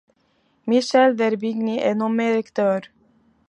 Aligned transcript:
Michel 0.65 1.15
d'Herbigny 1.15 1.77
est 1.77 1.93
nommé 1.93 2.35
recteur. 2.35 2.81